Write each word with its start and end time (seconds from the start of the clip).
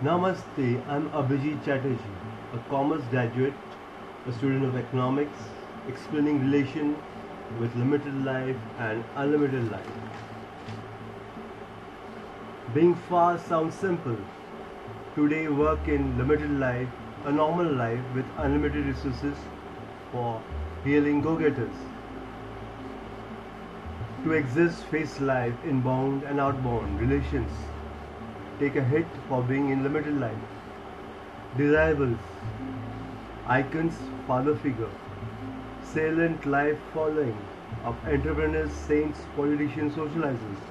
Namaste, 0.00 0.80
I'm 0.86 1.10
Abhijit 1.10 1.64
Chatterjee, 1.64 1.98
a 2.54 2.58
commerce 2.70 3.02
graduate, 3.10 3.52
a 4.28 4.32
student 4.32 4.64
of 4.64 4.76
economics, 4.76 5.36
explaining 5.88 6.38
relation 6.40 6.96
with 7.58 7.74
limited 7.74 8.24
life 8.24 8.54
and 8.78 9.02
unlimited 9.16 9.72
life. 9.72 9.90
Being 12.72 12.94
fast 13.08 13.48
sounds 13.48 13.74
simple. 13.74 14.16
Today, 15.16 15.48
work 15.48 15.88
in 15.88 16.16
limited 16.16 16.52
life, 16.60 16.88
a 17.24 17.32
normal 17.32 17.66
life 17.66 18.14
with 18.14 18.26
unlimited 18.36 18.86
resources 18.86 19.36
for 20.12 20.40
healing 20.84 21.22
go 21.22 21.34
getters. 21.34 21.74
To 24.22 24.30
exist, 24.30 24.84
face 24.84 25.20
life 25.20 25.54
inbound 25.64 26.22
and 26.22 26.38
outbound 26.38 27.00
relations. 27.00 27.50
Take 28.60 28.74
a 28.74 28.82
hit 28.82 29.06
for 29.28 29.42
being 29.42 29.70
in 29.70 29.84
limited 29.84 30.18
life. 30.20 30.36
Desirables, 31.56 32.18
icons, 33.46 33.94
father 34.26 34.56
figure, 34.56 34.90
salient 35.92 36.44
life 36.44 36.76
following 36.92 37.38
of 37.84 37.96
entrepreneurs, 38.06 38.72
saints, 38.72 39.20
politicians, 39.36 39.94
socializers. 39.94 40.64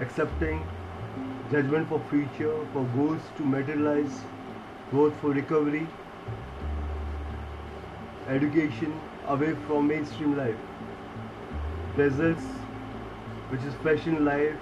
Accepting 0.00 0.64
judgment 1.50 1.88
for 1.90 2.00
future, 2.08 2.56
for 2.72 2.84
goals 2.96 3.20
to 3.36 3.44
materialize, 3.44 4.22
growth 4.90 5.14
for 5.20 5.30
recovery, 5.30 5.86
education 8.28 8.98
away 9.28 9.54
from 9.66 9.88
mainstream 9.88 10.36
life. 10.36 10.56
Results, 11.96 12.44
which 13.50 13.62
is 13.62 13.74
fashion 13.86 14.24
life, 14.24 14.56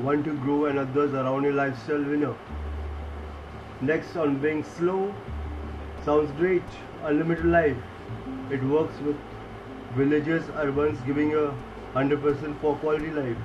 want 0.00 0.24
to 0.24 0.36
grow 0.38 0.66
and 0.66 0.78
others 0.78 1.14
around 1.14 1.46
a 1.46 1.52
lifestyle 1.52 2.02
winner. 2.02 2.34
Next 3.80 4.16
on 4.16 4.38
being 4.38 4.64
slow, 4.64 5.14
sounds 6.04 6.30
great, 6.32 6.62
unlimited 7.04 7.46
life. 7.46 7.76
It 8.50 8.62
works 8.64 8.98
with 9.00 9.16
villagers, 9.94 10.44
urbans 10.56 10.98
giving 11.06 11.34
a 11.34 11.54
100% 11.94 12.60
for 12.60 12.76
quality 12.76 13.10
life. 13.10 13.36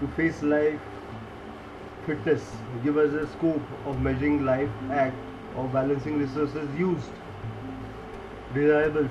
To 0.00 0.08
face 0.08 0.42
life, 0.42 0.80
fitness 2.06 2.50
give 2.82 2.96
us 2.96 3.12
a 3.12 3.26
scope 3.28 3.62
of 3.86 4.00
measuring 4.00 4.44
life, 4.44 4.70
act, 4.90 5.16
or 5.56 5.68
balancing 5.68 6.18
resources 6.18 6.68
used. 6.78 7.10
Desirables, 8.54 9.10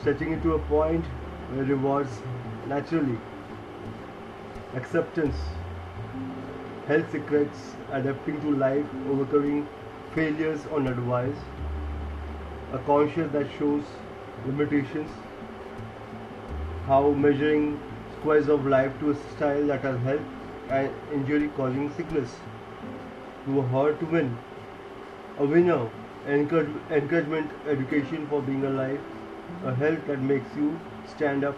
stretching 0.00 0.32
it 0.32 0.42
to 0.42 0.54
a 0.54 0.58
point 0.58 1.04
where 1.52 1.64
rewards 1.64 2.22
naturally. 2.66 3.18
Acceptance, 4.74 5.36
health 6.86 7.10
secrets, 7.12 7.74
adapting 7.92 8.40
to 8.40 8.50
life, 8.50 8.86
overcoming 9.10 9.66
failures 10.14 10.66
on 10.72 10.86
advice. 10.86 11.36
A 12.72 12.78
conscience 12.78 13.32
that 13.32 13.46
shows 13.58 13.82
limitations, 14.46 15.10
how 16.86 17.10
measuring 17.10 17.80
squares 18.18 18.48
of 18.48 18.66
life 18.66 18.92
to 19.00 19.10
a 19.10 19.14
style 19.14 19.66
that 19.66 19.80
has 19.82 20.00
health 20.02 20.70
and 20.70 20.90
injury 21.12 21.48
causing 21.56 21.90
sickness. 21.94 22.36
To 23.46 23.62
hurt 23.62 23.98
to 24.00 24.06
win. 24.06 24.36
A 25.38 25.46
winner, 25.46 25.88
encourage, 26.26 26.74
encouragement, 26.90 27.50
education 27.66 28.26
for 28.28 28.42
being 28.42 28.64
alive, 28.64 29.00
a 29.64 29.74
health 29.74 30.06
that 30.06 30.20
makes 30.20 30.54
you 30.56 30.78
stand 31.06 31.44
up 31.44 31.56